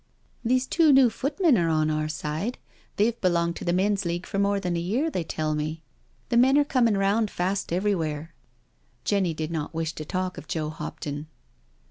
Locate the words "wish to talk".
9.75-10.39